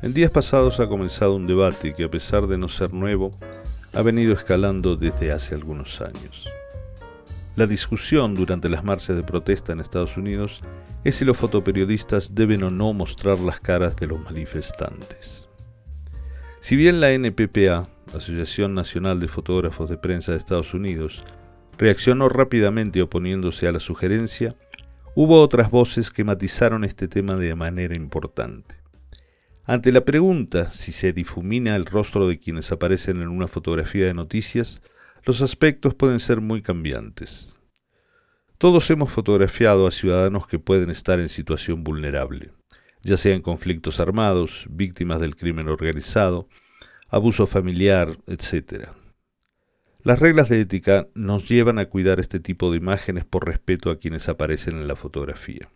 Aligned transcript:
En 0.00 0.14
días 0.14 0.30
pasados 0.30 0.78
ha 0.78 0.88
comenzado 0.88 1.34
un 1.34 1.48
debate 1.48 1.92
que 1.92 2.04
a 2.04 2.10
pesar 2.10 2.46
de 2.46 2.56
no 2.56 2.68
ser 2.68 2.92
nuevo, 2.92 3.32
ha 3.92 4.02
venido 4.02 4.32
escalando 4.32 4.94
desde 4.94 5.32
hace 5.32 5.56
algunos 5.56 6.00
años. 6.00 6.48
La 7.56 7.66
discusión 7.66 8.36
durante 8.36 8.68
las 8.68 8.84
marchas 8.84 9.16
de 9.16 9.24
protesta 9.24 9.72
en 9.72 9.80
Estados 9.80 10.16
Unidos 10.16 10.60
es 11.02 11.16
si 11.16 11.24
los 11.24 11.36
fotoperiodistas 11.36 12.36
deben 12.36 12.62
o 12.62 12.70
no 12.70 12.92
mostrar 12.92 13.40
las 13.40 13.58
caras 13.58 13.96
de 13.96 14.06
los 14.06 14.20
manifestantes. 14.22 15.48
Si 16.60 16.76
bien 16.76 17.00
la 17.00 17.10
NPPA, 17.10 17.88
Asociación 18.14 18.74
Nacional 18.74 19.18
de 19.18 19.26
Fotógrafos 19.26 19.90
de 19.90 19.96
Prensa 19.96 20.30
de 20.30 20.38
Estados 20.38 20.74
Unidos, 20.74 21.24
reaccionó 21.76 22.28
rápidamente 22.28 23.02
oponiéndose 23.02 23.66
a 23.66 23.72
la 23.72 23.80
sugerencia, 23.80 24.54
hubo 25.16 25.42
otras 25.42 25.72
voces 25.72 26.12
que 26.12 26.22
matizaron 26.22 26.84
este 26.84 27.08
tema 27.08 27.34
de 27.34 27.56
manera 27.56 27.96
importante. 27.96 28.77
Ante 29.68 29.92
la 29.92 30.02
pregunta 30.02 30.70
si 30.70 30.92
se 30.92 31.12
difumina 31.12 31.76
el 31.76 31.84
rostro 31.84 32.26
de 32.26 32.38
quienes 32.38 32.72
aparecen 32.72 33.20
en 33.20 33.28
una 33.28 33.48
fotografía 33.48 34.06
de 34.06 34.14
noticias, 34.14 34.80
los 35.26 35.42
aspectos 35.42 35.94
pueden 35.94 36.20
ser 36.20 36.40
muy 36.40 36.62
cambiantes. 36.62 37.54
Todos 38.56 38.90
hemos 38.90 39.12
fotografiado 39.12 39.86
a 39.86 39.90
ciudadanos 39.90 40.46
que 40.46 40.58
pueden 40.58 40.88
estar 40.88 41.20
en 41.20 41.28
situación 41.28 41.84
vulnerable, 41.84 42.50
ya 43.02 43.18
sea 43.18 43.34
en 43.34 43.42
conflictos 43.42 44.00
armados, 44.00 44.64
víctimas 44.70 45.20
del 45.20 45.36
crimen 45.36 45.68
organizado, 45.68 46.48
abuso 47.10 47.46
familiar, 47.46 48.16
etc. 48.26 48.88
Las 50.02 50.18
reglas 50.18 50.48
de 50.48 50.62
ética 50.62 51.08
nos 51.12 51.46
llevan 51.46 51.78
a 51.78 51.90
cuidar 51.90 52.20
este 52.20 52.40
tipo 52.40 52.70
de 52.70 52.78
imágenes 52.78 53.26
por 53.26 53.46
respeto 53.46 53.90
a 53.90 53.98
quienes 53.98 54.30
aparecen 54.30 54.76
en 54.76 54.88
la 54.88 54.96
fotografía. 54.96 55.68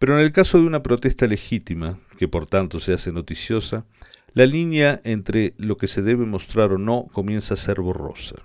Pero 0.00 0.18
en 0.18 0.24
el 0.24 0.32
caso 0.32 0.58
de 0.58 0.64
una 0.64 0.82
protesta 0.82 1.26
legítima, 1.26 2.00
que 2.16 2.26
por 2.26 2.46
tanto 2.46 2.80
se 2.80 2.94
hace 2.94 3.12
noticiosa, 3.12 3.84
la 4.32 4.46
línea 4.46 5.02
entre 5.04 5.52
lo 5.58 5.76
que 5.76 5.88
se 5.88 6.00
debe 6.00 6.24
mostrar 6.24 6.72
o 6.72 6.78
no 6.78 7.06
comienza 7.12 7.52
a 7.52 7.58
ser 7.58 7.82
borrosa. 7.82 8.36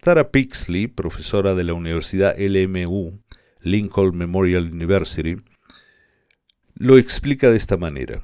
Tara 0.00 0.32
Pixley, 0.32 0.88
profesora 0.88 1.54
de 1.54 1.62
la 1.62 1.74
Universidad 1.74 2.34
LMU, 2.36 3.20
Lincoln 3.62 4.16
Memorial 4.16 4.72
University, 4.72 5.36
lo 6.74 6.98
explica 6.98 7.48
de 7.48 7.56
esta 7.56 7.76
manera. 7.76 8.20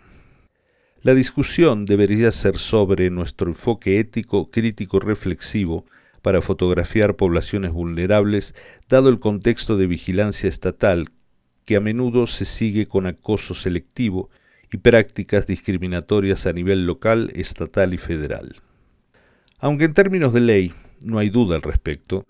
La 1.02 1.14
discusión 1.14 1.84
debería 1.84 2.32
ser 2.32 2.58
sobre 2.58 3.08
nuestro 3.08 3.46
enfoque 3.46 4.00
ético, 4.00 4.48
crítico, 4.48 4.98
reflexivo 4.98 5.86
para 6.22 6.42
fotografiar 6.42 7.14
poblaciones 7.14 7.70
vulnerables, 7.70 8.52
dado 8.88 9.10
el 9.10 9.20
contexto 9.20 9.76
de 9.76 9.86
vigilancia 9.86 10.48
estatal 10.48 11.10
que 11.66 11.76
a 11.76 11.80
menudo 11.80 12.26
se 12.26 12.46
sigue 12.46 12.86
con 12.86 13.06
acoso 13.06 13.52
selectivo 13.52 14.30
y 14.72 14.78
prácticas 14.78 15.46
discriminatorias 15.46 16.46
a 16.46 16.52
nivel 16.52 16.86
local, 16.86 17.30
estatal 17.34 17.92
y 17.92 17.98
federal. 17.98 18.56
Aunque 19.58 19.84
en 19.84 19.92
términos 19.92 20.32
de 20.32 20.40
ley 20.40 20.72
no 21.04 21.18
hay 21.18 21.28
duda 21.28 21.56
al 21.56 21.62
respecto, 21.62 22.24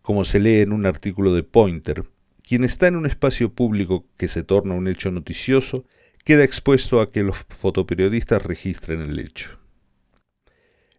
como 0.00 0.24
se 0.24 0.40
lee 0.40 0.60
en 0.60 0.72
un 0.72 0.86
artículo 0.86 1.34
de 1.34 1.42
Pointer, 1.42 2.04
quien 2.42 2.64
está 2.64 2.86
en 2.86 2.96
un 2.96 3.04
espacio 3.04 3.52
público 3.52 4.06
que 4.16 4.28
se 4.28 4.44
torna 4.44 4.74
un 4.74 4.88
hecho 4.88 5.10
noticioso 5.10 5.84
queda 6.24 6.44
expuesto 6.44 7.00
a 7.00 7.10
que 7.10 7.22
los 7.22 7.36
fotoperiodistas 7.48 8.42
registren 8.42 9.00
el 9.00 9.18
hecho. 9.18 9.58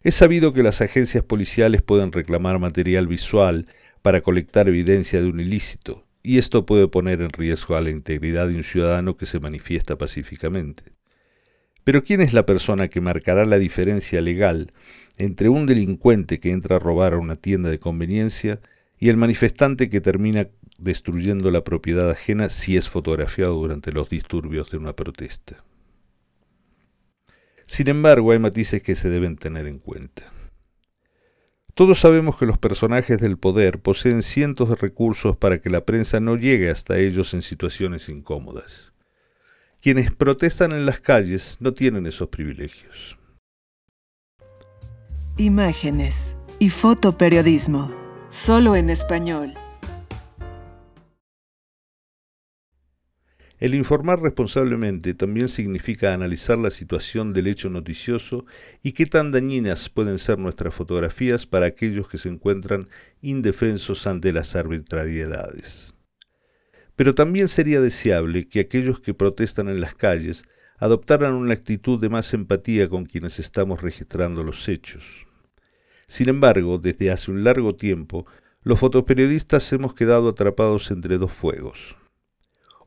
Es 0.02 0.14
sabido 0.14 0.52
que 0.52 0.62
las 0.62 0.80
agencias 0.80 1.24
policiales 1.24 1.82
pueden 1.82 2.12
reclamar 2.12 2.58
material 2.58 3.06
visual 3.06 3.66
para 4.02 4.20
colectar 4.20 4.68
evidencia 4.68 5.20
de 5.20 5.28
un 5.28 5.40
ilícito, 5.40 6.06
y 6.22 6.38
esto 6.38 6.66
puede 6.66 6.88
poner 6.88 7.22
en 7.22 7.30
riesgo 7.30 7.76
a 7.76 7.80
la 7.80 7.90
integridad 7.90 8.48
de 8.48 8.56
un 8.56 8.64
ciudadano 8.64 9.16
que 9.16 9.26
se 9.26 9.40
manifiesta 9.40 9.96
pacíficamente. 9.96 10.84
Pero 11.84 12.02
¿quién 12.02 12.20
es 12.20 12.32
la 12.32 12.44
persona 12.44 12.88
que 12.88 13.00
marcará 13.00 13.44
la 13.46 13.58
diferencia 13.58 14.20
legal 14.20 14.72
entre 15.16 15.48
un 15.48 15.66
delincuente 15.66 16.38
que 16.38 16.50
entra 16.50 16.76
a 16.76 16.78
robar 16.78 17.14
a 17.14 17.18
una 17.18 17.36
tienda 17.36 17.70
de 17.70 17.78
conveniencia 17.78 18.60
y 18.98 19.08
el 19.08 19.16
manifestante 19.16 19.88
que 19.88 20.00
termina 20.00 20.48
destruyendo 20.78 21.50
la 21.50 21.64
propiedad 21.64 22.10
ajena 22.10 22.48
si 22.48 22.76
es 22.76 22.88
fotografiado 22.88 23.54
durante 23.54 23.92
los 23.92 24.08
disturbios 24.08 24.70
de 24.70 24.78
una 24.78 24.94
protesta? 24.94 25.64
Sin 27.66 27.88
embargo, 27.88 28.32
hay 28.32 28.38
matices 28.38 28.82
que 28.82 28.96
se 28.96 29.08
deben 29.08 29.36
tener 29.36 29.66
en 29.66 29.78
cuenta. 29.78 30.32
Todos 31.80 32.00
sabemos 32.00 32.36
que 32.36 32.44
los 32.44 32.58
personajes 32.58 33.22
del 33.22 33.38
poder 33.38 33.80
poseen 33.80 34.22
cientos 34.22 34.68
de 34.68 34.74
recursos 34.74 35.34
para 35.38 35.62
que 35.62 35.70
la 35.70 35.86
prensa 35.86 36.20
no 36.20 36.36
llegue 36.36 36.68
hasta 36.68 36.98
ellos 36.98 37.32
en 37.32 37.40
situaciones 37.40 38.10
incómodas. 38.10 38.92
Quienes 39.80 40.12
protestan 40.12 40.72
en 40.72 40.84
las 40.84 41.00
calles 41.00 41.56
no 41.60 41.72
tienen 41.72 42.04
esos 42.04 42.28
privilegios. 42.28 43.16
Imágenes 45.38 46.36
y 46.58 46.68
fotoperiodismo. 46.68 47.90
Solo 48.28 48.76
en 48.76 48.90
español. 48.90 49.54
El 53.60 53.74
informar 53.74 54.22
responsablemente 54.22 55.12
también 55.12 55.50
significa 55.50 56.14
analizar 56.14 56.58
la 56.58 56.70
situación 56.70 57.34
del 57.34 57.46
hecho 57.46 57.68
noticioso 57.68 58.46
y 58.82 58.92
qué 58.92 59.04
tan 59.04 59.32
dañinas 59.32 59.90
pueden 59.90 60.18
ser 60.18 60.38
nuestras 60.38 60.72
fotografías 60.72 61.44
para 61.44 61.66
aquellos 61.66 62.08
que 62.08 62.16
se 62.16 62.30
encuentran 62.30 62.88
indefensos 63.20 64.06
ante 64.06 64.32
las 64.32 64.56
arbitrariedades. 64.56 65.94
Pero 66.96 67.14
también 67.14 67.48
sería 67.48 67.82
deseable 67.82 68.48
que 68.48 68.60
aquellos 68.60 68.98
que 68.98 69.12
protestan 69.12 69.68
en 69.68 69.82
las 69.82 69.92
calles 69.92 70.44
adoptaran 70.78 71.34
una 71.34 71.52
actitud 71.52 72.00
de 72.00 72.08
más 72.08 72.32
empatía 72.32 72.88
con 72.88 73.04
quienes 73.04 73.38
estamos 73.38 73.82
registrando 73.82 74.42
los 74.42 74.70
hechos. 74.70 75.26
Sin 76.08 76.30
embargo, 76.30 76.78
desde 76.78 77.10
hace 77.10 77.30
un 77.30 77.44
largo 77.44 77.76
tiempo, 77.76 78.24
los 78.62 78.78
fotoperiodistas 78.78 79.70
hemos 79.74 79.92
quedado 79.92 80.30
atrapados 80.30 80.90
entre 80.90 81.18
dos 81.18 81.32
fuegos 81.32 81.94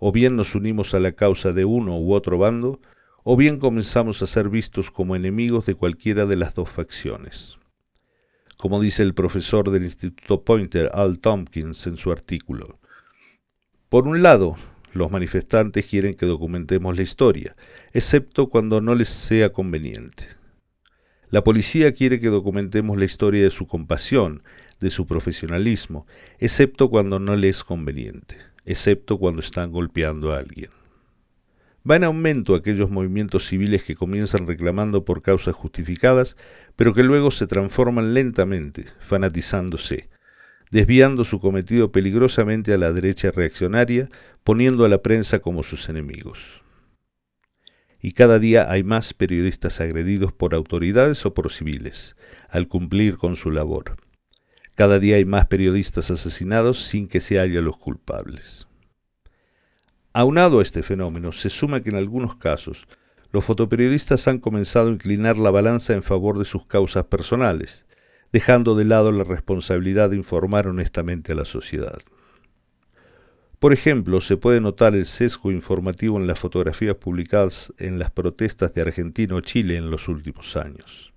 o 0.05 0.11
bien 0.11 0.35
nos 0.35 0.53
unimos 0.53 0.93
a 0.93 0.99
la 0.99 1.13
causa 1.13 1.53
de 1.53 1.63
uno 1.63 1.97
u 1.97 2.11
otro 2.11 2.37
bando, 2.37 2.81
o 3.23 3.37
bien 3.37 3.57
comenzamos 3.57 4.21
a 4.21 4.27
ser 4.27 4.49
vistos 4.49 4.91
como 4.91 5.15
enemigos 5.15 5.65
de 5.65 5.75
cualquiera 5.75 6.25
de 6.25 6.35
las 6.35 6.55
dos 6.55 6.69
facciones. 6.69 7.55
Como 8.57 8.81
dice 8.81 9.01
el 9.01 9.13
profesor 9.13 9.71
del 9.71 9.83
Instituto 9.83 10.43
Pointer, 10.43 10.89
Al 10.93 11.19
Tompkins, 11.19 11.87
en 11.87 11.95
su 11.95 12.11
artículo. 12.11 12.81
Por 13.87 14.05
un 14.05 14.21
lado, 14.21 14.57
los 14.91 15.09
manifestantes 15.09 15.85
quieren 15.85 16.15
que 16.15 16.25
documentemos 16.25 16.97
la 16.97 17.03
historia, 17.03 17.55
excepto 17.93 18.49
cuando 18.49 18.81
no 18.81 18.95
les 18.95 19.07
sea 19.07 19.53
conveniente. 19.53 20.27
La 21.29 21.45
policía 21.45 21.93
quiere 21.93 22.19
que 22.19 22.27
documentemos 22.27 22.97
la 22.97 23.05
historia 23.05 23.41
de 23.41 23.51
su 23.51 23.67
compasión, 23.67 24.43
de 24.81 24.89
su 24.89 25.07
profesionalismo, 25.07 26.05
excepto 26.39 26.89
cuando 26.89 27.21
no 27.21 27.37
le 27.37 27.47
es 27.47 27.63
conveniente 27.63 28.52
excepto 28.65 29.17
cuando 29.17 29.41
están 29.41 29.71
golpeando 29.71 30.33
a 30.33 30.39
alguien. 30.39 30.69
Va 31.89 31.97
en 31.97 32.05
aumento 32.05 32.55
aquellos 32.55 32.89
movimientos 32.89 33.47
civiles 33.47 33.83
que 33.83 33.95
comienzan 33.95 34.47
reclamando 34.47 35.03
por 35.03 35.21
causas 35.21 35.53
justificadas, 35.53 36.37
pero 36.77 36.93
que 36.93 37.03
luego 37.03 37.29
se 37.29 37.45
transforman 37.45 38.13
lentamente, 38.13 38.85
fanatizándose, 38.99 40.09
desviando 40.71 41.25
su 41.25 41.39
cometido 41.41 41.91
peligrosamente 41.91 42.73
a 42.73 42.77
la 42.77 42.93
derecha 42.93 43.31
reaccionaria, 43.31 44.07
poniendo 44.43 44.85
a 44.85 44.89
la 44.89 45.01
prensa 45.01 45.39
como 45.39 45.61
sus 45.61 45.89
enemigos. 45.89 46.61
Y 48.01 48.13
cada 48.13 48.39
día 48.39 48.71
hay 48.71 48.83
más 48.83 49.13
periodistas 49.13 49.79
agredidos 49.81 50.31
por 50.33 50.55
autoridades 50.55 51.25
o 51.25 51.33
por 51.33 51.51
civiles, 51.51 52.15
al 52.49 52.67
cumplir 52.67 53.17
con 53.17 53.35
su 53.35 53.51
labor. 53.51 53.97
Cada 54.75 54.97
día 54.97 55.17
hay 55.17 55.25
más 55.25 55.45
periodistas 55.45 56.09
asesinados 56.09 56.83
sin 56.83 57.07
que 57.07 57.19
se 57.19 57.39
haya 57.39 57.61
los 57.61 57.77
culpables. 57.77 58.67
Aunado 60.13 60.59
a 60.59 60.63
este 60.63 60.81
fenómeno, 60.81 61.31
se 61.31 61.49
suma 61.49 61.81
que 61.81 61.91
en 61.91 61.95
algunos 61.95 62.35
casos 62.35 62.87
los 63.31 63.45
fotoperiodistas 63.45 64.27
han 64.27 64.39
comenzado 64.39 64.89
a 64.89 64.91
inclinar 64.91 65.37
la 65.37 65.51
balanza 65.51 65.93
en 65.93 66.03
favor 66.03 66.39
de 66.39 66.45
sus 66.45 66.65
causas 66.65 67.05
personales, 67.05 67.85
dejando 68.31 68.75
de 68.75 68.85
lado 68.85 69.11
la 69.11 69.23
responsabilidad 69.23 70.09
de 70.09 70.17
informar 70.17 70.67
honestamente 70.67 71.33
a 71.33 71.35
la 71.35 71.45
sociedad. 71.45 71.99
Por 73.59 73.73
ejemplo, 73.73 74.21
se 74.21 74.37
puede 74.37 74.59
notar 74.59 74.95
el 74.95 75.05
sesgo 75.05 75.51
informativo 75.51 76.17
en 76.17 76.27
las 76.27 76.37
fotografías 76.37 76.95
publicadas 76.95 77.71
en 77.77 77.97
las 77.97 78.11
protestas 78.11 78.73
de 78.73 78.81
Argentina 78.81 79.35
o 79.35 79.41
Chile 79.41 79.77
en 79.77 79.89
los 79.89 80.07
últimos 80.07 80.57
años. 80.57 81.13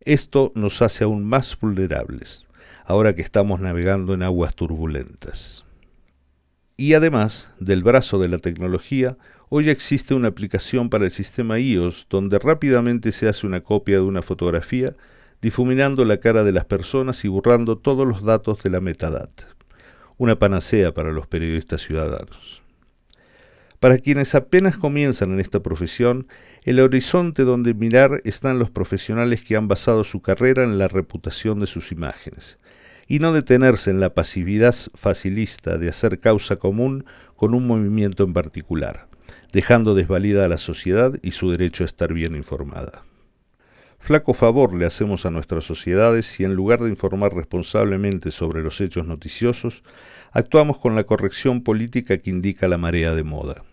Esto 0.00 0.50
nos 0.54 0.80
hace 0.80 1.04
aún 1.04 1.24
más 1.24 1.58
vulnerables, 1.60 2.46
ahora 2.84 3.14
que 3.14 3.22
estamos 3.22 3.60
navegando 3.60 4.14
en 4.14 4.22
aguas 4.22 4.54
turbulentas. 4.54 5.64
Y 6.76 6.94
además 6.94 7.50
del 7.60 7.82
brazo 7.82 8.18
de 8.18 8.28
la 8.28 8.38
tecnología, 8.38 9.16
hoy 9.48 9.68
existe 9.68 10.14
una 10.14 10.28
aplicación 10.28 10.90
para 10.90 11.04
el 11.04 11.10
sistema 11.10 11.58
iOS 11.58 12.06
donde 12.08 12.38
rápidamente 12.38 13.12
se 13.12 13.28
hace 13.28 13.46
una 13.46 13.60
copia 13.60 13.96
de 13.96 14.02
una 14.02 14.22
fotografía, 14.22 14.94
difuminando 15.40 16.04
la 16.04 16.18
cara 16.18 16.44
de 16.44 16.52
las 16.52 16.64
personas 16.64 17.24
y 17.24 17.28
borrando 17.28 17.78
todos 17.78 18.06
los 18.06 18.22
datos 18.24 18.62
de 18.62 18.70
la 18.70 18.80
metadata 18.80 19.52
una 20.22 20.38
panacea 20.38 20.94
para 20.94 21.10
los 21.10 21.26
periodistas 21.26 21.82
ciudadanos. 21.82 22.62
Para 23.82 23.98
quienes 23.98 24.36
apenas 24.36 24.76
comienzan 24.76 25.32
en 25.32 25.40
esta 25.40 25.60
profesión, 25.60 26.28
el 26.62 26.78
horizonte 26.78 27.42
donde 27.42 27.74
mirar 27.74 28.22
están 28.24 28.60
los 28.60 28.70
profesionales 28.70 29.42
que 29.42 29.56
han 29.56 29.66
basado 29.66 30.04
su 30.04 30.22
carrera 30.22 30.62
en 30.62 30.78
la 30.78 30.86
reputación 30.86 31.58
de 31.58 31.66
sus 31.66 31.90
imágenes, 31.90 32.60
y 33.08 33.18
no 33.18 33.32
detenerse 33.32 33.90
en 33.90 33.98
la 33.98 34.14
pasividad 34.14 34.76
facilista 34.94 35.78
de 35.78 35.88
hacer 35.88 36.20
causa 36.20 36.60
común 36.60 37.06
con 37.34 37.54
un 37.54 37.66
movimiento 37.66 38.22
en 38.22 38.32
particular, 38.32 39.08
dejando 39.52 39.96
desvalida 39.96 40.44
a 40.44 40.48
la 40.48 40.58
sociedad 40.58 41.18
y 41.20 41.32
su 41.32 41.50
derecho 41.50 41.82
a 41.82 41.86
estar 41.86 42.12
bien 42.12 42.36
informada. 42.36 43.02
Flaco 43.98 44.32
favor 44.32 44.76
le 44.76 44.86
hacemos 44.86 45.26
a 45.26 45.32
nuestras 45.32 45.64
sociedades 45.64 46.26
si 46.26 46.44
en 46.44 46.54
lugar 46.54 46.78
de 46.78 46.88
informar 46.88 47.34
responsablemente 47.34 48.30
sobre 48.30 48.62
los 48.62 48.80
hechos 48.80 49.08
noticiosos, 49.08 49.82
actuamos 50.30 50.78
con 50.78 50.94
la 50.94 51.02
corrección 51.02 51.64
política 51.64 52.18
que 52.18 52.30
indica 52.30 52.68
la 52.68 52.78
marea 52.78 53.12
de 53.16 53.24
moda. 53.24 53.64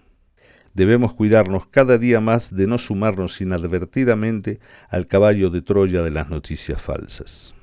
Debemos 0.73 1.13
cuidarnos 1.13 1.67
cada 1.67 1.97
día 1.97 2.19
más 2.19 2.55
de 2.55 2.67
no 2.67 2.77
sumarnos 2.77 3.41
inadvertidamente 3.41 4.59
al 4.89 5.07
caballo 5.07 5.49
de 5.49 5.61
Troya 5.61 6.01
de 6.01 6.11
las 6.11 6.29
noticias 6.29 6.81
falsas. 6.81 7.53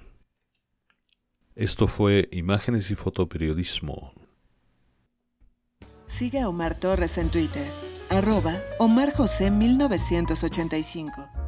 Esto 1.54 1.88
fue 1.88 2.28
Imágenes 2.32 2.90
y 2.90 2.94
Fotoperiodismo. 2.96 4.12
Sigue 6.06 6.40
a 6.40 6.48
Omar 6.48 6.74
Torres 6.74 7.18
en 7.18 7.30
Twitter, 7.30 7.66
arroba 8.10 8.54
Omar 8.78 9.12
José 9.12 9.50
1985. 9.50 11.45